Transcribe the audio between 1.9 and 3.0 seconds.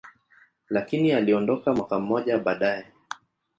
mmoja baadaye.